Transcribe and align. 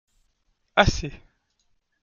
Assez. 0.81 1.13